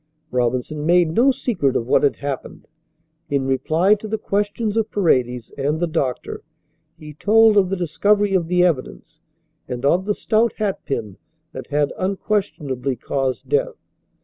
[0.31, 2.67] Robinson made no secret of what had happened.
[3.29, 6.43] In reply to the questions of Paredes and the doctor
[6.97, 9.19] he told of the discovery of the evidence
[9.67, 11.17] and of the stout hat pin
[11.51, 13.75] that had, unquestionably, caused death.